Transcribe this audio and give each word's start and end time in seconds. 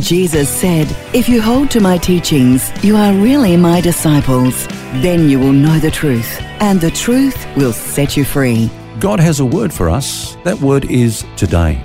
Jesus 0.00 0.48
said, 0.48 0.86
If 1.14 1.28
you 1.28 1.40
hold 1.40 1.70
to 1.70 1.80
my 1.80 1.98
teachings, 1.98 2.70
you 2.84 2.96
are 2.96 3.12
really 3.12 3.56
my 3.56 3.80
disciples. 3.80 4.66
Then 5.02 5.28
you 5.28 5.38
will 5.38 5.52
know 5.52 5.78
the 5.78 5.90
truth, 5.90 6.40
and 6.60 6.80
the 6.80 6.90
truth 6.90 7.46
will 7.56 7.72
set 7.72 8.16
you 8.16 8.24
free. 8.24 8.70
God 8.98 9.20
has 9.20 9.40
a 9.40 9.44
word 9.44 9.72
for 9.72 9.88
us. 9.88 10.36
That 10.44 10.58
word 10.60 10.84
is 10.90 11.24
today. 11.36 11.84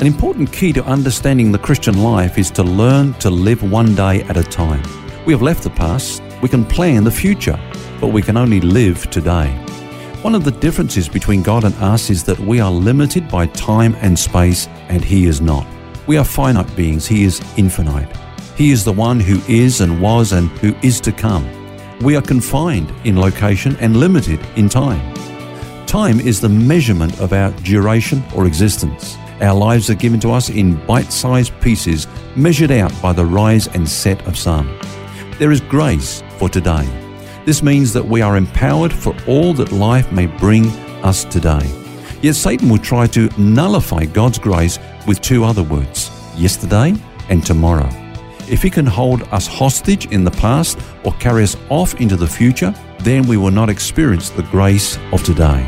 An 0.00 0.06
important 0.06 0.52
key 0.52 0.72
to 0.72 0.84
understanding 0.84 1.52
the 1.52 1.58
Christian 1.58 2.02
life 2.02 2.38
is 2.38 2.50
to 2.52 2.62
learn 2.62 3.12
to 3.14 3.30
live 3.30 3.70
one 3.70 3.94
day 3.94 4.22
at 4.22 4.36
a 4.36 4.42
time. 4.42 4.82
We 5.26 5.32
have 5.32 5.42
left 5.42 5.62
the 5.62 5.70
past, 5.70 6.22
we 6.42 6.48
can 6.48 6.64
plan 6.64 7.04
the 7.04 7.10
future, 7.10 7.58
but 8.00 8.08
we 8.08 8.22
can 8.22 8.36
only 8.36 8.60
live 8.60 9.08
today. 9.10 9.48
One 10.22 10.34
of 10.34 10.44
the 10.44 10.52
differences 10.52 11.08
between 11.08 11.42
God 11.42 11.64
and 11.64 11.74
us 11.76 12.08
is 12.08 12.24
that 12.24 12.38
we 12.38 12.60
are 12.60 12.70
limited 12.70 13.28
by 13.28 13.46
time 13.46 13.94
and 14.00 14.18
space, 14.18 14.68
and 14.88 15.04
He 15.04 15.26
is 15.26 15.40
not. 15.40 15.66
We 16.12 16.18
are 16.18 16.24
finite 16.24 16.76
beings, 16.76 17.06
He 17.06 17.24
is 17.24 17.40
infinite. 17.56 18.06
He 18.54 18.70
is 18.70 18.84
the 18.84 18.92
one 18.92 19.18
who 19.18 19.40
is 19.48 19.80
and 19.80 19.98
was 19.98 20.32
and 20.32 20.50
who 20.58 20.74
is 20.86 21.00
to 21.00 21.10
come. 21.10 21.48
We 22.00 22.16
are 22.16 22.20
confined 22.20 22.92
in 23.04 23.18
location 23.18 23.78
and 23.80 23.96
limited 23.96 24.38
in 24.56 24.68
time. 24.68 25.00
Time 25.86 26.20
is 26.20 26.38
the 26.38 26.50
measurement 26.50 27.18
of 27.18 27.32
our 27.32 27.50
duration 27.62 28.22
or 28.36 28.44
existence. 28.44 29.16
Our 29.40 29.54
lives 29.54 29.88
are 29.88 29.94
given 29.94 30.20
to 30.20 30.32
us 30.32 30.50
in 30.50 30.84
bite 30.84 31.10
sized 31.10 31.58
pieces, 31.62 32.06
measured 32.36 32.72
out 32.72 32.92
by 33.00 33.14
the 33.14 33.24
rise 33.24 33.68
and 33.68 33.88
set 33.88 34.20
of 34.26 34.36
sun. 34.36 34.68
There 35.38 35.50
is 35.50 35.62
grace 35.62 36.22
for 36.36 36.50
today. 36.50 36.86
This 37.46 37.62
means 37.62 37.94
that 37.94 38.04
we 38.04 38.20
are 38.20 38.36
empowered 38.36 38.92
for 38.92 39.16
all 39.26 39.54
that 39.54 39.72
life 39.72 40.12
may 40.12 40.26
bring 40.26 40.66
us 41.02 41.24
today. 41.24 41.81
Yet 42.22 42.36
Satan 42.36 42.68
will 42.68 42.78
try 42.78 43.06
to 43.08 43.28
nullify 43.38 44.04
God's 44.04 44.38
grace 44.38 44.78
with 45.06 45.20
two 45.20 45.44
other 45.44 45.62
words 45.62 46.10
yesterday 46.36 46.94
and 47.28 47.44
tomorrow. 47.44 47.88
If 48.48 48.62
he 48.62 48.70
can 48.70 48.86
hold 48.86 49.22
us 49.32 49.46
hostage 49.46 50.06
in 50.06 50.24
the 50.24 50.30
past 50.30 50.78
or 51.04 51.12
carry 51.14 51.42
us 51.42 51.56
off 51.68 52.00
into 52.00 52.16
the 52.16 52.26
future, 52.26 52.72
then 53.00 53.26
we 53.26 53.36
will 53.36 53.50
not 53.50 53.68
experience 53.68 54.30
the 54.30 54.44
grace 54.44 54.98
of 55.12 55.22
today. 55.24 55.66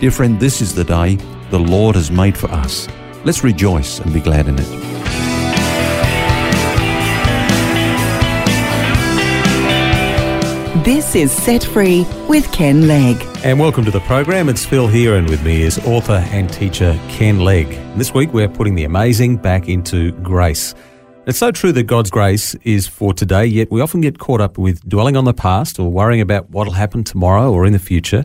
Dear 0.00 0.10
friend, 0.10 0.38
this 0.38 0.60
is 0.60 0.74
the 0.74 0.84
day 0.84 1.16
the 1.50 1.58
Lord 1.58 1.96
has 1.96 2.10
made 2.10 2.36
for 2.36 2.50
us. 2.50 2.88
Let's 3.24 3.44
rejoice 3.44 3.98
and 4.00 4.12
be 4.12 4.20
glad 4.20 4.48
in 4.48 4.58
it. 4.58 4.91
This 10.84 11.14
is 11.14 11.30
Set 11.30 11.62
Free 11.62 12.04
with 12.28 12.50
Ken 12.50 12.88
Legg. 12.88 13.16
And 13.44 13.60
welcome 13.60 13.84
to 13.84 13.92
the 13.92 14.00
program. 14.00 14.48
It's 14.48 14.66
Phil 14.66 14.88
here, 14.88 15.14
and 15.14 15.30
with 15.30 15.44
me 15.44 15.62
is 15.62 15.78
author 15.86 16.24
and 16.32 16.52
teacher 16.52 16.98
Ken 17.08 17.38
Legg. 17.38 17.68
This 17.96 18.12
week 18.12 18.32
we're 18.32 18.48
putting 18.48 18.74
the 18.74 18.82
amazing 18.82 19.36
back 19.36 19.68
into 19.68 20.10
grace. 20.22 20.74
It's 21.24 21.38
so 21.38 21.52
true 21.52 21.70
that 21.70 21.84
God's 21.84 22.10
grace 22.10 22.56
is 22.64 22.88
for 22.88 23.14
today, 23.14 23.46
yet 23.46 23.70
we 23.70 23.80
often 23.80 24.00
get 24.00 24.18
caught 24.18 24.40
up 24.40 24.58
with 24.58 24.84
dwelling 24.88 25.16
on 25.16 25.24
the 25.24 25.32
past 25.32 25.78
or 25.78 25.88
worrying 25.88 26.20
about 26.20 26.50
what'll 26.50 26.72
happen 26.72 27.04
tomorrow 27.04 27.52
or 27.52 27.64
in 27.64 27.72
the 27.72 27.78
future. 27.78 28.24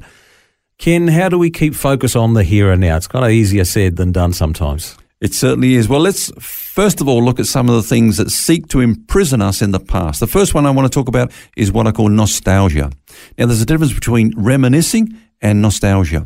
Ken, 0.79 1.09
how 1.09 1.29
do 1.29 1.37
we 1.37 1.51
keep 1.51 1.75
focus 1.75 2.15
on 2.15 2.33
the 2.33 2.43
here 2.43 2.71
and 2.71 2.81
now? 2.81 2.97
It's 2.97 3.05
kind 3.05 3.23
of 3.23 3.29
easier 3.29 3.65
said 3.65 3.97
than 3.97 4.11
done 4.11 4.33
sometimes. 4.33 4.97
It 5.19 5.33
certainly 5.33 5.73
is. 5.73 5.89
Well, 5.89 5.99
let's 5.99 6.31
first 6.39 7.01
of 7.01 7.07
all 7.07 7.23
look 7.23 7.39
at 7.39 7.47
some 7.47 7.69
of 7.69 7.75
the 7.75 7.81
things 7.81 8.17
that 8.17 8.29
seek 8.29 8.67
to 8.67 8.81
imprison 8.81 9.41
us 9.41 9.63
in 9.63 9.71
the 9.71 9.79
past. 9.79 10.19
The 10.19 10.27
first 10.27 10.53
one 10.53 10.67
I 10.67 10.71
want 10.71 10.91
to 10.91 10.95
talk 10.95 11.07
about 11.07 11.31
is 11.55 11.71
what 11.71 11.87
I 11.87 11.91
call 11.91 12.09
nostalgia. 12.09 12.91
Now, 13.37 13.47
there's 13.47 13.61
a 13.61 13.65
difference 13.65 13.93
between 13.93 14.33
reminiscing 14.37 15.17
and 15.41 15.61
nostalgia. 15.61 16.25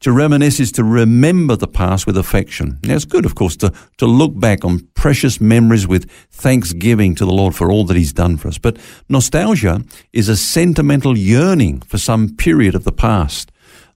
To 0.00 0.12
reminisce 0.12 0.60
is 0.60 0.70
to 0.72 0.84
remember 0.84 1.56
the 1.56 1.66
past 1.66 2.06
with 2.06 2.16
affection. 2.16 2.78
Now, 2.84 2.94
it's 2.94 3.06
good, 3.06 3.24
of 3.24 3.34
course, 3.34 3.56
to, 3.56 3.72
to 3.96 4.06
look 4.06 4.38
back 4.38 4.64
on 4.64 4.86
precious 4.94 5.40
memories 5.40 5.88
with 5.88 6.08
thanksgiving 6.30 7.14
to 7.16 7.24
the 7.24 7.32
Lord 7.32 7.56
for 7.56 7.72
all 7.72 7.84
that 7.86 7.96
He's 7.96 8.12
done 8.12 8.36
for 8.36 8.48
us. 8.48 8.58
But 8.58 8.76
nostalgia 9.08 9.82
is 10.12 10.28
a 10.28 10.36
sentimental 10.36 11.16
yearning 11.16 11.80
for 11.80 11.98
some 11.98 12.36
period 12.36 12.74
of 12.74 12.84
the 12.84 12.92
past 12.92 13.50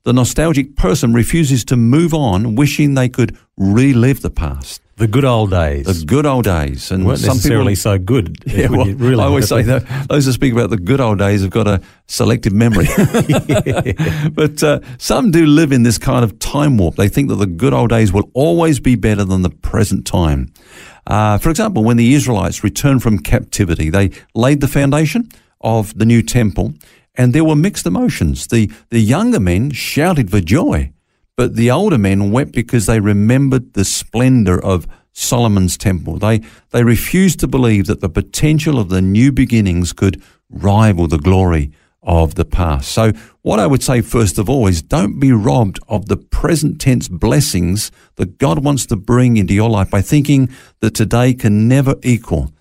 the 0.05 0.13
nostalgic 0.13 0.77
person 0.77 1.13
refuses 1.13 1.65
to 1.67 1.77
move 1.77 2.13
on, 2.13 2.57
wishing 2.57 2.95
they 2.95 3.09
could 3.09 3.37
relive 3.57 4.23
the 4.23 4.31
past. 4.31 4.83
The 4.97 5.07
good 5.07 5.25
old 5.25 5.51
days. 5.51 5.87
The 5.87 6.05
good 6.05 6.27
old 6.27 6.45
days. 6.45 6.91
And 6.91 7.07
weren't 7.07 7.21
some 7.21 7.37
necessarily 7.37 7.73
people, 7.73 7.83
so 7.83 7.99
good. 7.99 8.37
Yeah, 8.47 8.69
well, 8.69 8.87
really 8.87 9.23
I 9.23 9.27
always 9.27 9.49
say 9.49 9.63
that 9.63 10.09
those 10.09 10.27
who 10.27 10.33
speak 10.33 10.53
about 10.53 10.71
the 10.71 10.77
good 10.77 11.01
old 11.01 11.19
days 11.19 11.43
have 11.43 11.51
got 11.51 11.67
a 11.67 11.81
selective 12.07 12.53
memory. 12.53 12.87
but 14.33 14.63
uh, 14.63 14.81
some 14.99 15.31
do 15.31 15.47
live 15.47 15.73
in 15.73 15.83
this 15.83 15.99
kind 15.99 16.25
of 16.25 16.39
time 16.39 16.77
warp. 16.77 16.97
They 16.97 17.09
think 17.09 17.29
that 17.31 17.37
the 17.37 17.47
good 17.47 17.73
old 17.73 17.91
days 17.91 18.13
will 18.13 18.31
always 18.35 18.81
be 18.81 18.95
better 18.95 19.25
than 19.25 19.43
the 19.43 19.51
present 19.51 20.07
time. 20.07 20.53
Uh, 21.07 21.39
for 21.39 21.51
example, 21.51 21.83
when 21.83 21.97
the 21.97 22.15
Israelites 22.15 22.63
returned 22.63 23.03
from 23.03 23.19
captivity, 23.19 23.91
they 23.91 24.11
laid 24.35 24.61
the 24.61 24.69
foundation 24.69 25.29
of 25.63 25.97
the 25.99 26.05
new 26.05 26.23
temple 26.23 26.75
and 27.15 27.33
there 27.33 27.45
were 27.45 27.57
mixed 27.57 27.87
emotions. 27.87 28.47
The, 28.47 28.71
the 28.91 29.01
younger 29.01 29.41
men 29.41 29.71
shouted 29.71 30.31
for 30.31 30.41
joy, 30.41 30.93
but 31.37 31.57
the 31.57 31.71
older 31.71 31.99
men 31.99 32.31
wept 32.31 32.53
because 32.53 32.87
they 32.87 33.01
remembered 33.01 33.75
the 33.75 33.85
splendor 33.85 34.63
of 34.63 34.87
Solomon's 35.13 35.77
temple. 35.77 36.19
They, 36.19 36.41
they 36.71 36.85
refused 36.85 37.41
to 37.41 37.47
believe 37.47 37.87
that 37.87 38.01
the 38.01 38.09
potential 38.09 38.79
of 38.79 38.89
the 38.89 39.03
new 39.03 39.31
beginnings 39.31 39.93
could 39.93 40.23
rival 40.49 41.07
the 41.07 41.19
glory 41.19 41.71
of 42.03 42.35
the 42.35 42.45
past. 42.45 42.91
So, 42.91 43.13
what 43.43 43.61
I 43.61 43.67
would 43.67 43.83
say 43.83 44.01
first 44.01 44.39
of 44.39 44.49
all 44.49 44.67
is 44.67 44.83
don't 44.83 45.21
be 45.21 45.33
robbed 45.33 45.79
of 45.89 46.07
the 46.07 46.17
present 46.17 46.81
tense 46.81 47.09
blessings 47.09 47.93
that 48.17 48.39
God 48.39 48.65
wants 48.65 48.87
to 48.87 48.97
bring 48.97 49.37
into 49.37 49.55
your 49.55 49.71
life 49.71 49.91
by 49.91 50.03
thinking 50.03 50.49
that 50.81 50.95
today 50.95 51.35
can 51.35 51.69
never 51.69 51.95
equal 52.03 52.53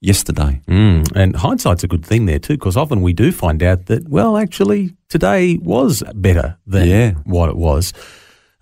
yesterday. 0.00 0.60
Mm, 0.68 1.10
and 1.16 1.36
hindsight's 1.36 1.84
a 1.84 1.88
good 1.88 2.04
thing 2.04 2.26
there 2.26 2.38
too, 2.38 2.54
because 2.54 2.76
often 2.76 3.02
we 3.02 3.12
do 3.12 3.32
find 3.32 3.62
out 3.62 3.86
that, 3.86 4.08
well, 4.08 4.36
actually, 4.36 4.96
today 5.08 5.58
was 5.58 6.02
better 6.14 6.56
than 6.66 6.88
yeah. 6.88 7.10
what 7.24 7.48
it 7.48 7.56
was. 7.56 7.92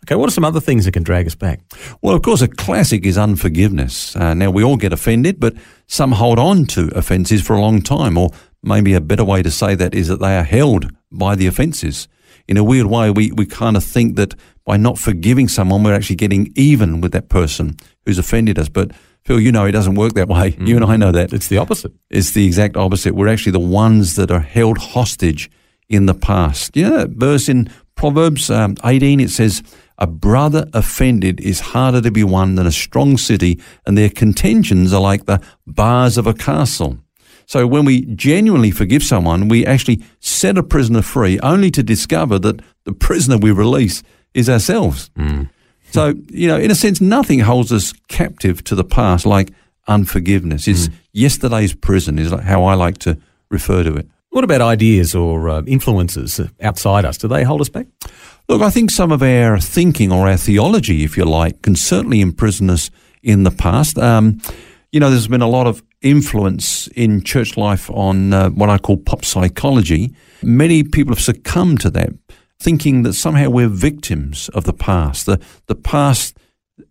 Okay, 0.04 0.14
what 0.14 0.28
are 0.28 0.32
some 0.32 0.44
other 0.44 0.60
things 0.60 0.84
that 0.84 0.92
can 0.92 1.02
drag 1.02 1.26
us 1.26 1.34
back? 1.34 1.60
Well, 2.00 2.14
of 2.14 2.22
course, 2.22 2.41
a 2.41 2.47
classic 2.47 3.04
is 3.04 3.19
unforgiveness. 3.19 4.14
Uh, 4.14 4.34
now, 4.34 4.50
we 4.50 4.62
all 4.62 4.76
get 4.76 4.92
offended, 4.92 5.41
but 5.41 5.54
some 5.88 6.12
hold 6.12 6.38
on 6.38 6.66
to 6.66 6.88
offences 6.94 7.44
for 7.44 7.56
a 7.56 7.60
long 7.60 7.82
time, 7.82 8.16
or 8.16 8.30
maybe 8.62 8.94
a 8.94 9.00
better 9.00 9.24
way 9.24 9.42
to 9.42 9.50
say 9.50 9.74
that 9.74 9.94
is 9.94 10.06
that 10.06 10.20
they 10.20 10.36
are 10.36 10.44
held 10.44 10.92
by 11.10 11.34
the 11.34 11.48
offences. 11.48 12.06
In 12.47 12.56
a 12.56 12.62
weird 12.62 12.86
way, 12.86 13.10
we, 13.10 13.32
we 13.32 13.47
kind 13.47 13.76
of 13.76 13.82
think 13.82 14.14
that 14.14 14.34
by 14.64 14.76
not 14.76 14.97
forgiving 14.97 15.48
someone, 15.48 15.82
we're 15.82 15.94
actually 15.94 16.16
getting 16.16 16.53
even 16.54 17.00
with 17.00 17.10
that 17.10 17.28
person 17.28 17.76
who's 18.04 18.18
offended 18.18 18.60
us. 18.60 18.68
But 18.68 18.92
Phil, 19.26 19.41
you 19.41 19.50
know 19.50 19.64
it 19.64 19.72
doesn't 19.72 19.97
work 19.97 20.14
that 20.14 20.28
way. 20.28 20.53
Mm. 20.53 20.69
You 20.69 20.76
and 20.76 20.84
I 20.84 20.97
know 20.97 21.10
that. 21.10 21.32
It's 21.32 21.48
the 21.48 21.59
opposite. 21.59 21.92
It's 22.10 22.31
the 22.31 22.47
exact 22.47 22.76
opposite. 22.76 23.16
We're 23.16 23.26
actually 23.26 23.53
the 23.53 23.59
ones 23.59 24.14
that 24.14 24.31
are 24.31 24.41
held 24.41 24.78
hostage 24.78 25.50
in 25.88 26.06
the 26.06 26.14
past. 26.14 26.76
You 26.76 26.88
know 26.88 26.98
that 26.98 27.10
verse 27.10 27.48
in 27.48 27.69
Proverbs 27.97 28.50
um, 28.50 28.76
18, 28.84 29.19
it 29.19 29.31
says, 29.31 29.65
A 29.98 30.06
brother 30.06 30.69
offended 30.72 31.41
is 31.41 31.59
harder 31.59 32.00
to 32.03 32.12
be 32.12 32.22
won 32.22 32.54
than 32.54 32.69
a 32.69 32.72
strong 32.72 33.16
city, 33.16 33.60
and 33.84 33.98
their 33.98 34.10
contentions 34.10 34.92
are 34.92 35.00
like 35.00 35.26
the 35.26 35.42
bars 35.66 36.16
of 36.16 36.28
a 36.28 36.34
castle. 36.34 36.98
So 37.47 37.66
when 37.66 37.84
we 37.84 38.03
genuinely 38.15 38.71
forgive 38.71 39.03
someone, 39.03 39.48
we 39.48 39.66
actually 39.66 40.04
set 40.21 40.56
a 40.56 40.62
prisoner 40.62 41.03
free 41.03 41.41
only 41.41 41.72
to 41.72 41.83
discover 41.83 42.39
that 42.39 42.60
the 42.84 42.92
prisoner 42.92 43.39
we 43.39 43.51
release 43.51 44.04
is 44.34 44.48
ourselves. 44.48 45.10
Mm. 45.18 45.48
So, 45.97 46.13
you 46.28 46.47
know, 46.47 46.59
in 46.59 46.71
a 46.71 46.75
sense, 46.75 47.01
nothing 47.01 47.41
holds 47.41 47.72
us 47.72 47.95
captive 48.09 48.63
to 48.65 48.75
the 48.75 48.84
past 48.84 49.25
like 49.25 49.54
unforgiveness. 49.89 50.69
Is 50.69 50.91
mm. 50.91 50.95
yesterday's 51.15 51.75
prison, 51.75 52.19
is 52.19 52.31
how 52.31 52.65
I 52.65 52.75
like 52.75 52.98
to 52.98 53.16
refer 53.48 53.83
to 53.83 53.95
it. 53.97 54.07
What 54.28 54.45
about 54.45 54.60
ideas 54.60 55.15
or 55.15 55.48
uh, 55.48 55.63
influences 55.63 56.39
outside 56.60 57.07
us? 57.07 57.16
Do 57.16 57.28
they 57.28 57.45
hold 57.45 57.63
us 57.63 57.71
back? 57.71 57.87
Look, 58.47 58.60
I 58.60 58.69
think 58.69 58.91
some 58.91 59.10
of 59.10 59.22
our 59.22 59.59
thinking 59.59 60.13
or 60.13 60.28
our 60.28 60.37
theology, 60.37 61.03
if 61.03 61.16
you 61.16 61.25
like, 61.25 61.63
can 61.63 61.77
certainly 61.77 62.21
imprison 62.21 62.69
us 62.69 62.91
in 63.22 63.45
the 63.45 63.51
past. 63.51 63.97
Um, 63.97 64.39
you 64.92 65.01
know, 65.01 65.09
there's 65.09 65.28
been 65.28 65.41
a 65.41 65.49
lot 65.49 65.66
of 65.66 65.83
influence 66.03 66.89
in 66.89 67.22
church 67.22 67.57
life 67.57 67.91
on 67.91 68.34
uh, 68.34 68.51
what 68.51 68.69
I 68.69 68.77
call 68.77 68.99
pop 68.99 69.25
psychology. 69.25 70.15
Many 70.42 70.83
people 70.83 71.15
have 71.15 71.25
succumbed 71.25 71.81
to 71.81 71.91
that 71.92 72.10
thinking 72.58 73.03
that 73.03 73.14
somehow 73.14 73.48
we're 73.50 73.68
victims 73.68 74.48
of 74.50 74.64
the 74.64 74.72
past. 74.72 75.26
The, 75.26 75.41
the 75.66 75.74
past 75.74 76.36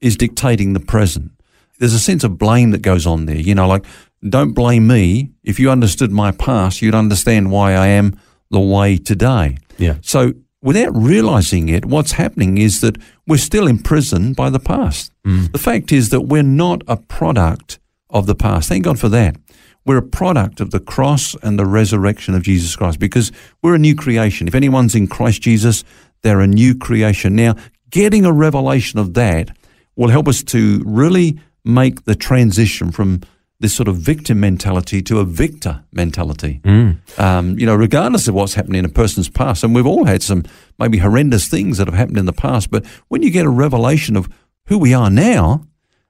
is 0.01 0.15
dictating 0.15 0.73
the 0.73 0.79
present. 0.79 1.31
there's 1.79 1.94
a 1.94 2.00
sense 2.00 2.23
of 2.23 2.38
blame 2.38 2.71
that 2.71 2.81
goes 2.81 3.06
on 3.06 3.25
there. 3.25 3.38
You 3.38 3.56
know, 3.56 3.67
like 3.67 3.85
don't 4.27 4.53
blame 4.53 4.88
me. 4.88 5.31
If 5.44 5.59
you 5.59 5.69
understood 5.69 6.12
my 6.12 6.31
past, 6.31 6.81
you'd 6.81 6.95
understand 6.95 7.51
why 7.51 7.73
I 7.73 7.88
am 7.88 8.19
the 8.50 8.59
way 8.59 8.97
today. 8.97 9.57
Yeah. 9.77 9.97
So 10.01 10.33
without 10.62 10.95
realizing 10.95 11.69
it, 11.69 11.85
what's 11.85 12.13
happening 12.13 12.57
is 12.57 12.81
that 12.81 12.97
we're 13.27 13.38
still 13.38 13.67
imprisoned 13.67 14.35
by 14.35 14.50
the 14.50 14.59
past. 14.59 15.12
Mm. 15.25 15.51
The 15.51 15.59
fact 15.59 15.91
is 15.91 16.09
that 16.09 16.21
we're 16.21 16.44
not 16.44 16.81
a 16.88 16.97
product 16.97 17.79
of 18.09 18.25
the 18.25 18.35
past. 18.35 18.69
Thank 18.69 18.85
God 18.85 19.00
for 19.00 19.09
that. 19.09 19.35
We're 19.86 19.98
a 19.98 20.02
product 20.02 20.60
of 20.60 20.72
the 20.72 20.80
cross 20.80 21.36
and 21.44 21.60
the 21.60 21.66
resurrection 21.66 22.34
of 22.34 22.44
Jesus 22.44 22.76
Christ 22.76 23.00
because 23.00 23.32
we're 23.62 23.76
a 23.76 23.80
new 23.80 23.96
creation. 23.96 24.48
If 24.48 24.56
anyone's 24.56 24.96
in 24.96 25.08
Christ 25.08 25.42
Jesus, 25.42 25.84
they're 26.22 26.42
a 26.42 26.48
new 26.48 26.76
creation. 26.76 27.36
Now, 27.36 27.56
getting 27.92 28.26
a 28.26 28.32
revelation 28.34 29.00
of 29.00 29.14
that 29.14 29.56
will 29.96 30.10
help 30.10 30.28
us 30.28 30.44
to 30.44 30.82
really 30.86 31.40
make 31.64 32.06
the 32.06 32.16
transition 32.16 32.92
from 32.92 33.22
this 33.60 33.74
sort 33.74 33.88
of 33.88 33.96
victim 33.96 34.40
mentality 34.40 35.02
to 35.02 35.20
a 35.20 35.24
victor 35.24 35.84
mentality. 35.94 36.62
Um, 37.18 37.58
you 37.58 37.66
know, 37.66 37.76
regardless 37.76 38.28
of 38.28 38.36
what's 38.36 38.56
happened 38.56 38.76
in 38.76 38.86
a 38.86 38.90
person's 38.90 39.30
past, 39.30 39.64
and 39.64 39.74
we've 39.74 39.86
all 39.86 40.06
had 40.06 40.22
some 40.22 40.44
maybe 40.78 40.98
horrendous 40.98 41.48
things 41.48 41.78
that 41.78 41.88
have 41.88 41.96
happened 41.96 42.18
in 42.18 42.26
the 42.26 42.34
past, 42.34 42.70
but 42.70 42.86
when 43.08 43.24
you 43.24 43.30
get 43.30 43.46
a 43.46 43.50
revelation 43.50 44.18
of 44.18 44.28
who 44.66 44.78
we 44.78 44.94
are 44.94 45.10
now, 45.10 45.66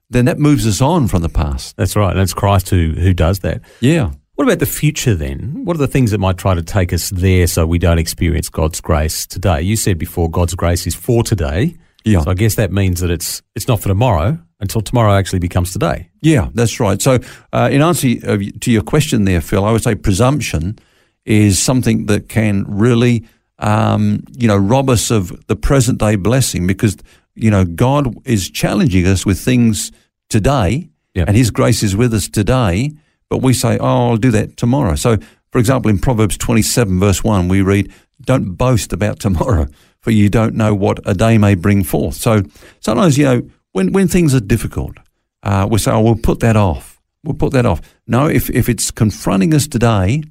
then 0.10 0.26
that 0.26 0.40
moves 0.40 0.68
us 0.68 0.82
on 0.82 1.08
from 1.08 1.22
the 1.22 1.30
past. 1.30 1.76
That's 1.78 1.96
right. 1.96 2.12
And 2.12 2.20
it's 2.20 2.34
Christ 2.34 2.70
who, 2.70 2.92
who 2.92 3.14
does 3.14 3.40
that. 3.40 3.62
Yeah. 3.80 4.12
What 4.36 4.46
about 4.46 4.60
the 4.60 4.66
future 4.66 5.16
then? 5.16 5.64
What 5.64 5.76
are 5.76 5.80
the 5.80 5.88
things 5.88 6.12
that 6.12 6.18
might 6.18 6.38
try 6.38 6.54
to 6.54 6.62
take 6.62 6.92
us 6.92 7.10
there 7.10 7.48
so 7.48 7.66
we 7.66 7.80
don't 7.80 8.00
experience 8.00 8.50
God's 8.50 8.82
grace 8.82 9.26
today? 9.26 9.62
You 9.62 9.78
said 9.78 9.98
before 9.98 10.30
God's 10.30 10.56
grace 10.56 10.86
is 10.86 10.94
for 10.94 11.24
today. 11.24 11.76
Yeah. 12.04 12.22
So 12.22 12.32
I 12.32 12.34
guess 12.34 12.56
that 12.56 12.72
means 12.72 13.00
that 13.00 13.10
it's 13.10 13.42
it's 13.56 13.68
not 13.68 13.82
for 13.82 13.88
tomorrow 13.88 14.38
until 14.60 14.82
tomorrow 14.82 15.14
actually 15.14 15.40
becomes 15.40 15.72
today. 15.72 16.10
Yeah, 16.22 16.50
that's 16.54 16.80
right. 16.80 17.02
So, 17.02 17.20
uh, 17.52 17.70
in 17.72 17.82
answer 17.82 18.16
to 18.18 18.72
your 18.72 18.82
question 18.84 19.26
there, 19.26 19.42
Phil, 19.42 19.66
I 19.66 19.72
would 19.72 19.84
say 19.84 19.96
presumption 19.96 20.80
is 21.26 21.60
something 21.60 22.06
that 22.06 22.30
can 22.30 22.66
really, 22.68 23.28
um, 23.60 24.24
you 24.32 24.48
know, 24.48 24.58
rob 24.58 24.90
us 24.90 25.12
of 25.12 25.46
the 25.48 25.56
present 25.56 26.00
day 26.00 26.16
blessing 26.16 26.68
because, 26.68 26.98
you 27.36 27.52
know, 27.52 27.66
God 27.66 28.16
is 28.26 28.50
challenging 28.50 29.06
us 29.06 29.26
with 29.26 29.40
things 29.40 29.92
today 30.30 30.90
Yep. 31.16 31.30
and 31.30 31.38
His 31.38 31.50
grace 31.50 31.82
is 31.82 31.96
with 31.96 32.14
us 32.14 32.28
today, 32.28 32.92
but 33.30 33.42
we 33.42 33.54
say, 33.54 33.78
oh, 33.78 34.10
I'll 34.10 34.18
do 34.18 34.32
that 34.32 34.58
tomorrow. 34.58 34.96
So, 34.96 35.18
for 35.52 35.60
example, 35.60 35.90
in 35.90 35.98
Proverbs 35.98 36.38
27, 36.38 37.00
verse 37.00 37.24
1, 37.24 37.48
we 37.48 37.62
read, 37.62 37.92
Don't 38.22 38.56
boast 38.56 38.92
about 38.92 39.20
tomorrow, 39.22 39.68
for 40.02 40.12
you 40.12 40.30
don't 40.30 40.56
know 40.56 40.76
what 40.76 41.00
a 41.06 41.14
day 41.14 41.38
may 41.38 41.56
bring 41.56 41.84
forth. 41.84 42.16
So, 42.16 42.44
sometimes, 42.82 43.18
you 43.18 43.24
know, 43.24 43.50
when, 43.72 43.94
when 43.94 44.08
things 44.10 44.36
are 44.36 44.42
difficult, 44.42 44.98
uh, 45.44 45.68
we 45.70 45.80
say, 45.80 45.92
oh, 45.92 46.02
we'll 46.02 46.16
put 46.16 46.42
that 46.42 46.58
off. 46.58 47.02
We'll 47.24 47.36
put 47.36 47.54
that 47.54 47.66
off. 47.66 47.82
No, 48.08 48.28
if, 48.28 48.50
if 48.50 48.68
it's 48.68 48.92
confronting 48.92 49.54
us 49.54 49.68
today, 49.68 50.24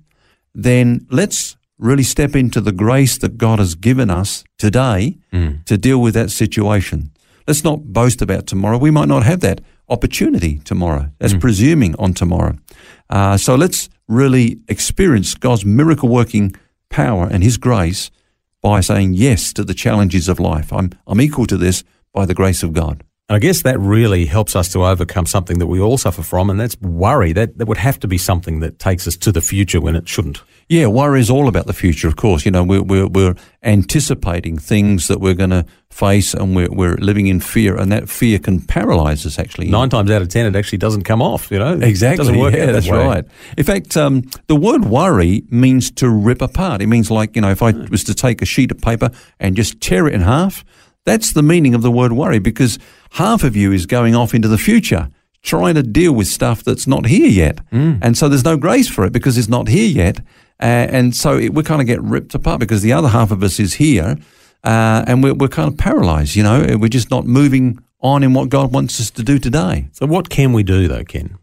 then 0.55 1.07
let's 1.11 1.57
really 1.79 2.03
step 2.03 2.37
into 2.37 2.61
the 2.61 2.73
grace 2.73 3.19
that 3.19 3.37
God 3.37 3.59
has 3.59 3.75
given 3.75 4.11
us 4.11 4.45
today 4.59 5.19
to 5.67 5.77
deal 5.77 6.01
with 6.01 6.15
that 6.15 6.31
situation. 6.31 7.11
Let's 7.47 7.65
not 7.65 7.93
boast 7.93 8.23
about 8.23 8.47
tomorrow. 8.47 8.79
We 8.79 8.91
might 8.91 9.09
not 9.09 9.25
have 9.25 9.41
that 9.41 9.61
opportunity 9.89 10.61
tomorrow. 10.61 11.11
That's 11.19 11.35
presuming 11.41 11.95
on 11.97 12.15
tomorrow. 12.15 12.57
Uh, 13.11 13.37
so 13.37 13.55
let's 13.55 13.89
really 14.09 14.61
experience 14.69 15.35
God's 15.35 15.65
miracle 15.65 16.09
working 16.09 16.55
power 16.91 17.29
and 17.31 17.43
His 17.43 17.57
grace 17.59 18.11
by 18.63 18.81
saying 18.81 19.15
yes 19.15 19.53
to 19.53 19.65
the 19.65 19.75
challenges 19.75 20.29
of 20.29 20.39
life. 20.41 20.73
I'm, 20.73 20.91
I'm 21.07 21.21
equal 21.21 21.47
to 21.47 21.57
this 21.59 21.85
by 22.13 22.25
the 22.25 22.35
grace 22.35 22.63
of 22.63 22.73
God. 22.73 23.03
And 23.31 23.37
I 23.37 23.39
guess 23.39 23.63
that 23.63 23.81
really 23.81 24.27
helps 24.27 24.55
us 24.55 24.71
to 24.75 24.85
overcome 24.85 25.25
something 25.25 25.59
that 25.59 25.67
we 25.67 25.81
all 25.81 25.97
suffer 25.97 26.23
from, 26.23 26.51
and 26.51 26.61
that's 26.61 26.79
worry. 26.83 27.33
That, 27.33 27.57
that 27.57 27.67
would 27.67 27.79
have 27.79 27.99
to 28.01 28.09
be 28.09 28.19
something 28.19 28.61
that 28.61 28.79
takes 28.79 29.09
us 29.09 29.17
to 29.19 29.33
the 29.33 29.41
future 29.41 29.81
when 29.81 29.97
it 29.97 30.07
shouldn't. 30.07 30.43
Yeah, 30.69 30.89
worry 30.89 31.21
is 31.21 31.31
all 31.31 31.49
about 31.49 31.67
the 31.67 31.73
future, 31.73 32.07
of 32.07 32.17
course. 32.17 32.45
You 32.45 32.51
know, 32.51 32.63
we're, 32.63 32.83
we're, 32.83 33.07
we're 33.07 33.35
anticipating 33.63 34.59
things 34.59 35.09
that 35.09 35.21
we're 35.21 35.33
going 35.35 35.51
to 35.51 35.65
face 35.89 36.35
and 36.35 36.55
we're, 36.55 36.71
we're 36.71 36.97
living 36.97 37.27
in 37.27 37.41
fear, 37.41 37.79
and 37.79 37.91
that 37.93 38.11
fear 38.11 38.39
can 38.39 38.61
paralyze 38.61 39.25
us, 39.25 39.39
actually. 39.39 39.69
Nine 39.71 39.89
times 39.89 40.11
out 40.11 40.21
of 40.21 40.29
ten, 40.29 40.45
it 40.45 40.55
actually 40.55 40.79
doesn't 40.79 41.05
come 41.05 41.23
off. 41.23 41.51
You 41.51 41.61
know, 41.61 41.81
Exactly. 41.81 42.25
It 42.25 42.27
doesn't 42.27 42.39
work 42.39 42.53
yeah, 42.53 42.67
that 42.67 42.73
that's 42.73 42.91
way. 42.91 43.07
right. 43.07 43.25
In 43.57 43.65
fact, 43.65 43.97
um, 43.97 44.21
the 44.49 44.57
word 44.57 44.85
worry 44.85 45.45
means 45.49 45.91
to 45.93 46.11
rip 46.11 46.43
apart. 46.43 46.83
It 46.83 46.89
means 46.89 47.11
like, 47.11 47.37
you 47.37 47.41
know, 47.41 47.51
if 47.51 47.63
I 47.63 47.71
was 47.71 48.05
to 48.05 48.15
take 48.15 48.43
a 48.43 48.47
sheet 48.47 48.71
of 48.71 48.83
paper 48.83 49.11
and 49.41 49.57
just 49.57 49.81
tear 49.81 50.07
it 50.09 50.13
in 50.13 50.21
half, 50.21 50.63
that's 51.05 51.33
the 51.33 51.43
meaning 51.43 51.75
of 51.75 51.83
the 51.83 51.91
word 51.91 52.13
worry 52.13 52.39
because 52.39 52.79
half 53.15 53.45
of 53.45 53.57
you 53.57 53.73
is 53.73 53.87
going 53.87 54.15
off 54.15 54.35
into 54.35 54.49
the 54.49 54.59
future 54.59 55.09
trying 55.43 55.75
to 55.75 55.83
deal 55.83 56.13
with 56.13 56.27
stuff 56.27 56.65
that's 56.65 56.87
not 56.87 57.07
here 57.07 57.29
yet. 57.29 57.61
And 58.03 58.17
so 58.17 58.29
there's 58.29 58.45
no 58.45 58.57
grace 58.57 58.89
for 58.89 59.05
it 59.05 59.13
because 59.13 59.37
it's 59.37 59.49
not 59.49 59.69
here 59.69 59.89
yet. 59.89 60.21
Uh, 60.61 60.89
and 60.97 61.15
so 61.15 61.37
it, 61.37 61.53
we 61.53 61.63
kind 61.63 61.81
of 61.81 61.87
get 61.87 62.03
ripped 62.03 62.35
apart 62.35 62.61
because 62.61 62.81
the 62.81 62.93
other 62.93 63.09
half 63.09 63.31
of 63.31 63.43
us 63.43 63.61
is 63.61 63.75
here 63.75 64.17
uh, 64.65 65.05
and 65.07 65.23
we're, 65.23 65.35
we're 65.35 65.49
kind 65.49 65.71
of 65.71 65.77
paralyzed, 65.77 66.35
you 66.35 66.43
know, 66.43 66.77
we're 66.79 66.89
just 66.89 67.11
not 67.11 67.27
moving 67.27 67.79
on 68.01 68.23
in 68.23 68.33
what 68.33 68.49
God 68.49 68.73
wants 68.73 68.99
us 69.01 69.11
to 69.11 69.23
do 69.23 69.39
today. 69.39 69.89
So 69.93 70.07
what 70.07 70.31
can 70.31 70.53
we 70.55 70.63
do 70.63 70.89
though, 70.89 71.05
Ken? 71.05 71.37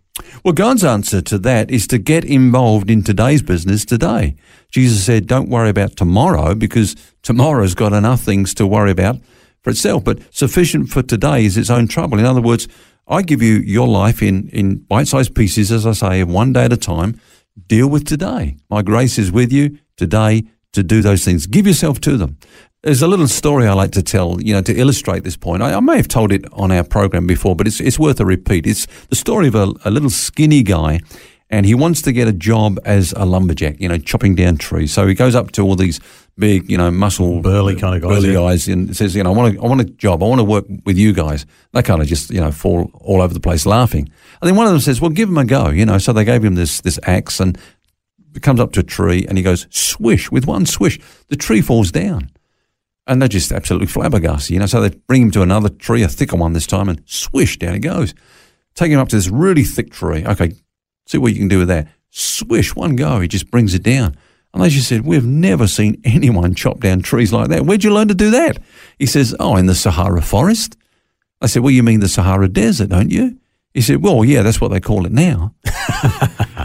Well, 0.43 0.53
God's 0.53 0.83
answer 0.83 1.21
to 1.21 1.37
that 1.39 1.69
is 1.69 1.85
to 1.87 1.97
get 1.97 2.25
involved 2.25 2.89
in 2.89 3.03
today's 3.03 3.41
business 3.41 3.85
today. 3.85 4.35
Jesus 4.71 5.05
said, 5.05 5.27
Don't 5.27 5.49
worry 5.49 5.69
about 5.69 5.95
tomorrow 5.95 6.55
because 6.55 6.95
tomorrow's 7.21 7.75
got 7.75 7.93
enough 7.93 8.21
things 8.21 8.53
to 8.55 8.65
worry 8.65 8.91
about 8.91 9.17
for 9.63 9.69
itself. 9.69 10.03
But 10.03 10.19
sufficient 10.33 10.89
for 10.89 11.01
today 11.01 11.45
is 11.45 11.57
its 11.57 11.69
own 11.69 11.87
trouble. 11.87 12.19
In 12.19 12.25
other 12.25 12.41
words, 12.41 12.67
I 13.07 13.21
give 13.21 13.41
you 13.41 13.55
your 13.55 13.87
life 13.87 14.21
in, 14.21 14.49
in 14.49 14.77
bite 14.77 15.07
sized 15.07 15.35
pieces, 15.35 15.71
as 15.71 15.85
I 15.85 15.93
say, 15.93 16.23
one 16.23 16.53
day 16.53 16.65
at 16.65 16.73
a 16.73 16.77
time. 16.77 17.19
Deal 17.67 17.87
with 17.87 18.05
today. 18.05 18.57
My 18.69 18.81
grace 18.81 19.17
is 19.17 19.31
with 19.31 19.51
you 19.51 19.77
today 19.97 20.43
to 20.73 20.83
do 20.83 21.01
those 21.01 21.25
things. 21.25 21.47
Give 21.47 21.67
yourself 21.67 21.99
to 22.01 22.17
them. 22.17 22.37
There's 22.83 23.01
a 23.01 23.07
little 23.07 23.27
story 23.27 23.67
I 23.67 23.73
like 23.73 23.91
to 23.91 24.01
tell, 24.01 24.41
you 24.41 24.53
know, 24.53 24.61
to 24.61 24.73
illustrate 24.73 25.23
this 25.23 25.37
point. 25.37 25.61
I, 25.61 25.75
I 25.75 25.79
may 25.81 25.97
have 25.97 26.07
told 26.07 26.31
it 26.31 26.45
on 26.53 26.71
our 26.71 26.83
program 26.83 27.27
before, 27.27 27.55
but 27.55 27.67
it's, 27.67 27.79
it's 27.79 27.99
worth 27.99 28.19
a 28.19 28.25
repeat. 28.25 28.65
It's 28.65 28.87
the 29.09 29.15
story 29.15 29.47
of 29.47 29.55
a, 29.55 29.71
a 29.85 29.91
little 29.91 30.09
skinny 30.09 30.63
guy, 30.63 31.01
and 31.51 31.65
he 31.65 31.75
wants 31.75 32.01
to 32.03 32.13
get 32.13 32.29
a 32.29 32.33
job 32.33 32.79
as 32.85 33.13
a 33.17 33.25
lumberjack, 33.25 33.79
you 33.79 33.89
know, 33.89 33.97
chopping 33.97 34.35
down 34.35 34.55
trees. 34.55 34.93
So 34.93 35.05
he 35.05 35.13
goes 35.13 35.35
up 35.35 35.51
to 35.51 35.61
all 35.61 35.75
these 35.75 35.99
big, 36.37 36.71
you 36.71 36.77
know, 36.77 36.89
muscle, 36.89 37.41
Burly 37.41 37.75
kind 37.75 37.93
of 37.93 38.01
guys, 38.01 38.09
burly 38.09 38.29
yeah. 38.29 38.39
guys, 38.39 38.67
and 38.69 38.95
says, 38.95 39.15
you 39.15 39.23
know, 39.23 39.33
I 39.33 39.35
want, 39.35 39.57
a, 39.57 39.61
I 39.61 39.65
want 39.65 39.81
a 39.81 39.85
job. 39.85 40.23
I 40.23 40.27
want 40.27 40.39
to 40.39 40.45
work 40.45 40.65
with 40.85 40.97
you 40.97 41.11
guys. 41.11 41.45
They 41.73 41.83
kind 41.83 42.01
of 42.01 42.07
just, 42.07 42.31
you 42.31 42.39
know, 42.39 42.51
fall 42.51 42.89
all 43.01 43.21
over 43.21 43.33
the 43.33 43.41
place 43.41 43.65
laughing. 43.65 44.09
And 44.41 44.47
then 44.47 44.55
one 44.55 44.65
of 44.65 44.71
them 44.71 44.79
says, 44.79 45.01
well, 45.01 45.11
give 45.11 45.27
him 45.27 45.37
a 45.37 45.45
go, 45.45 45.69
you 45.69 45.85
know. 45.85 45.97
So 45.97 46.13
they 46.13 46.23
gave 46.23 46.43
him 46.43 46.55
this 46.55 46.79
this 46.81 46.97
axe, 47.03 47.41
and 47.41 47.57
it 48.33 48.41
comes 48.41 48.61
up 48.61 48.71
to 48.73 48.79
a 48.79 48.83
tree, 48.83 49.25
and 49.27 49.37
he 49.37 49.43
goes 49.43 49.67
swish 49.69 50.31
with 50.31 50.47
one 50.47 50.65
swish, 50.65 50.99
the 51.27 51.35
tree 51.35 51.61
falls 51.61 51.91
down. 51.91 52.31
And 53.07 53.21
they're 53.21 53.27
just 53.27 53.51
absolutely 53.51 53.87
flabbergasted, 53.87 54.51
you 54.51 54.59
know. 54.59 54.67
So 54.67 54.79
they 54.79 54.95
bring 55.07 55.23
him 55.23 55.31
to 55.31 55.41
another 55.41 55.67
tree, 55.67 56.01
a 56.01 56.07
thicker 56.07 56.37
one 56.37 56.53
this 56.53 56.67
time, 56.67 56.87
and 56.87 57.01
swish, 57.05 57.57
down 57.57 57.73
he 57.73 57.79
goes. 57.79 58.13
Take 58.73 58.91
him 58.91 58.99
up 58.99 59.09
to 59.09 59.17
this 59.17 59.27
really 59.27 59.63
thick 59.63 59.91
tree. 59.91 60.25
Okay, 60.25 60.53
see 61.11 61.17
what 61.17 61.33
you 61.33 61.39
can 61.39 61.47
do 61.49 61.59
with 61.59 61.67
that. 61.67 61.87
Swish, 62.09 62.75
one 62.75 62.95
go, 62.95 63.19
he 63.19 63.27
just 63.27 63.51
brings 63.51 63.73
it 63.73 63.83
down. 63.83 64.17
And 64.53 64.63
as 64.63 64.75
you 64.75 64.81
said, 64.81 65.05
we've 65.05 65.25
never 65.25 65.67
seen 65.67 66.01
anyone 66.05 66.55
chop 66.55 66.79
down 66.79 67.01
trees 67.01 67.31
like 67.31 67.49
that. 67.49 67.65
Where'd 67.65 67.83
you 67.83 67.93
learn 67.93 68.07
to 68.07 68.15
do 68.15 68.31
that? 68.31 68.57
He 68.97 69.05
says, 69.05 69.35
Oh, 69.39 69.55
in 69.55 69.65
the 69.65 69.75
Sahara 69.75 70.21
forest. 70.21 70.77
I 71.41 71.47
said, 71.47 71.63
Well, 71.63 71.71
you 71.71 71.83
mean 71.83 71.99
the 71.99 72.09
Sahara 72.09 72.47
Desert, 72.47 72.89
don't 72.89 73.11
you? 73.11 73.37
He 73.73 73.81
said, 73.81 74.03
Well, 74.03 74.25
yeah, 74.25 74.41
that's 74.41 74.61
what 74.61 74.69
they 74.69 74.79
call 74.79 75.05
it 75.05 75.11
now. 75.11 75.53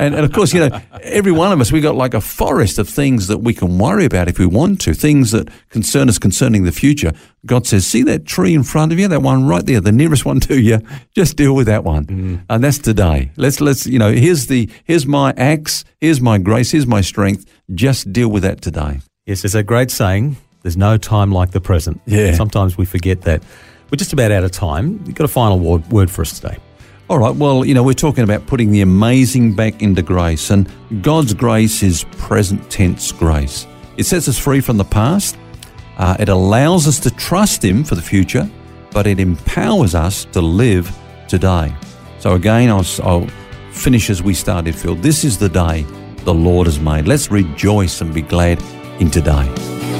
and, 0.00 0.14
and 0.14 0.24
of 0.24 0.32
course, 0.32 0.52
you 0.52 0.60
know, 0.60 0.80
every 1.02 1.32
one 1.32 1.52
of 1.52 1.60
us, 1.60 1.72
we 1.72 1.80
got 1.80 1.94
like 1.94 2.14
a 2.14 2.20
forest 2.20 2.78
of 2.78 2.88
things 2.88 3.26
that 3.26 3.38
we 3.38 3.54
can 3.54 3.78
worry 3.78 4.04
about 4.04 4.28
if 4.28 4.38
we 4.38 4.46
want 4.46 4.80
to, 4.82 4.94
things 4.94 5.32
that 5.32 5.48
concern 5.70 6.08
us 6.08 6.18
concerning 6.18 6.64
the 6.64 6.72
future. 6.72 7.12
God 7.44 7.66
says, 7.66 7.86
See 7.86 8.02
that 8.04 8.24
tree 8.24 8.54
in 8.54 8.62
front 8.62 8.92
of 8.92 8.98
you, 8.98 9.08
that 9.08 9.22
one 9.22 9.46
right 9.46 9.64
there, 9.64 9.80
the 9.80 9.92
nearest 9.92 10.24
one 10.24 10.40
to 10.40 10.60
you, 10.60 10.80
just 11.14 11.36
deal 11.36 11.54
with 11.54 11.66
that 11.66 11.84
one. 11.84 12.06
Mm. 12.06 12.44
And 12.48 12.64
that's 12.64 12.78
today. 12.78 13.30
Let's, 13.36 13.60
let's, 13.60 13.86
you 13.86 13.98
know, 13.98 14.12
here's 14.12 14.46
the, 14.46 14.70
here's 14.84 15.06
my 15.06 15.32
axe, 15.36 15.84
here's 16.00 16.20
my 16.20 16.38
grace, 16.38 16.70
here's 16.70 16.86
my 16.86 17.00
strength. 17.00 17.46
Just 17.74 18.12
deal 18.12 18.28
with 18.28 18.42
that 18.42 18.60
today. 18.60 19.00
Yes, 19.26 19.42
there's 19.42 19.54
a 19.54 19.62
great 19.62 19.90
saying. 19.90 20.36
There's 20.62 20.76
no 20.76 20.98
time 20.98 21.30
like 21.30 21.52
the 21.52 21.60
present. 21.60 22.00
Yeah. 22.06 22.34
Sometimes 22.34 22.76
we 22.76 22.86
forget 22.86 23.22
that. 23.22 23.42
We're 23.90 23.96
just 23.96 24.12
about 24.12 24.32
out 24.32 24.42
of 24.42 24.50
time. 24.50 25.00
You've 25.06 25.14
got 25.14 25.24
a 25.24 25.28
final 25.28 25.60
word, 25.60 25.88
word 25.92 26.10
for 26.10 26.22
us 26.22 26.40
today. 26.40 26.58
All 27.08 27.20
right. 27.20 27.34
Well, 27.34 27.64
you 27.64 27.72
know, 27.72 27.84
we're 27.84 27.92
talking 27.92 28.24
about 28.24 28.46
putting 28.48 28.72
the 28.72 28.80
amazing 28.80 29.54
back 29.54 29.80
into 29.80 30.02
grace, 30.02 30.50
and 30.50 30.68
God's 31.02 31.34
grace 31.34 31.84
is 31.84 32.04
present 32.18 32.68
tense 32.68 33.12
grace. 33.12 33.64
It 33.96 34.04
sets 34.04 34.26
us 34.26 34.36
free 34.36 34.60
from 34.60 34.76
the 34.76 34.84
past. 34.84 35.38
Uh, 35.98 36.16
it 36.18 36.28
allows 36.28 36.88
us 36.88 36.98
to 37.00 37.10
trust 37.12 37.64
Him 37.64 37.84
for 37.84 37.94
the 37.94 38.02
future, 38.02 38.50
but 38.90 39.06
it 39.06 39.20
empowers 39.20 39.94
us 39.94 40.24
to 40.32 40.40
live 40.40 40.90
today. 41.28 41.72
So 42.18 42.34
again, 42.34 42.70
I'll, 42.70 42.84
I'll 43.04 43.28
finish 43.70 44.10
as 44.10 44.20
we 44.20 44.34
started, 44.34 44.74
Phil. 44.74 44.96
This 44.96 45.22
is 45.22 45.38
the 45.38 45.48
day 45.48 45.82
the 46.24 46.34
Lord 46.34 46.66
has 46.66 46.80
made. 46.80 47.06
Let's 47.06 47.30
rejoice 47.30 48.00
and 48.00 48.12
be 48.12 48.22
glad 48.22 48.60
in 49.00 49.12
today. 49.12 49.95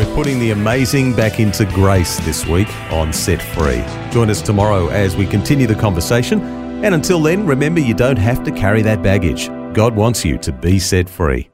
We're 0.00 0.14
putting 0.14 0.38
the 0.38 0.52
amazing 0.52 1.12
back 1.12 1.40
into 1.40 1.66
grace 1.66 2.18
this 2.20 2.46
week 2.46 2.74
on 2.90 3.12
Set 3.12 3.42
Free. 3.42 3.84
Join 4.10 4.30
us 4.30 4.40
tomorrow 4.40 4.88
as 4.88 5.14
we 5.14 5.26
continue 5.26 5.66
the 5.66 5.74
conversation. 5.74 6.40
And 6.82 6.94
until 6.94 7.20
then, 7.20 7.44
remember 7.44 7.80
you 7.80 7.92
don't 7.92 8.16
have 8.16 8.42
to 8.44 8.50
carry 8.50 8.80
that 8.80 9.02
baggage. 9.02 9.48
God 9.74 9.94
wants 9.94 10.24
you 10.24 10.38
to 10.38 10.52
be 10.52 10.78
set 10.78 11.06
free. 11.06 11.50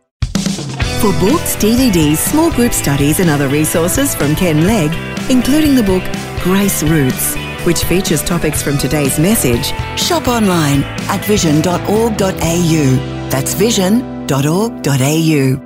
For 1.01 1.11
books, 1.19 1.57
DVDs, 1.57 2.19
small 2.19 2.53
group 2.53 2.73
studies, 2.73 3.19
and 3.19 3.31
other 3.31 3.49
resources 3.49 4.15
from 4.15 4.37
Ken 4.37 4.65
Legg, 4.65 4.93
including 5.29 5.75
the 5.75 5.83
book 5.83 6.05
Grace 6.45 6.85
Roots, 6.85 7.35
which 7.67 7.83
features 7.83 8.23
topics 8.23 8.63
from 8.63 8.79
today's 8.79 9.19
message, 9.19 9.73
shop 9.99 10.29
online 10.29 10.85
at 11.11 11.25
vision.org.au. 11.25 12.19
That's 13.29 13.55
vision.org.au. 13.55 15.66